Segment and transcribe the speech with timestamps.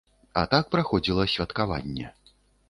[0.41, 2.11] А так праходзіла святкаванне.